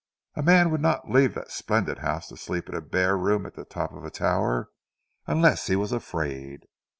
[0.33, 3.53] A man would not leave that splendid house to sleep in a bare room at
[3.53, 4.71] the top of a tower
[5.27, 6.65] unless he was afraid."